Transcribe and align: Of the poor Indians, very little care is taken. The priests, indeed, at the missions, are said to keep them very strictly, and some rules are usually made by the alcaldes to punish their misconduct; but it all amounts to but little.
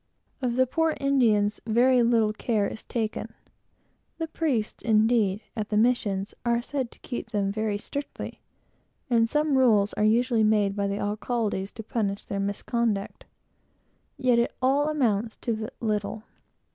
Of 0.41 0.55
the 0.55 0.65
poor 0.65 0.97
Indians, 0.99 1.59
very 1.67 2.01
little 2.01 2.33
care 2.33 2.65
is 2.67 2.83
taken. 2.83 3.35
The 4.17 4.27
priests, 4.27 4.81
indeed, 4.81 5.43
at 5.55 5.69
the 5.69 5.77
missions, 5.77 6.33
are 6.43 6.59
said 6.59 6.89
to 6.89 6.99
keep 7.01 7.29
them 7.29 7.51
very 7.51 7.77
strictly, 7.77 8.41
and 9.11 9.29
some 9.29 9.55
rules 9.59 9.93
are 9.93 10.03
usually 10.03 10.43
made 10.43 10.75
by 10.75 10.87
the 10.87 10.97
alcaldes 10.99 11.71
to 11.75 11.83
punish 11.83 12.25
their 12.25 12.39
misconduct; 12.39 13.25
but 14.17 14.39
it 14.39 14.55
all 14.59 14.89
amounts 14.89 15.35
to 15.41 15.53
but 15.53 15.75
little. 15.79 16.23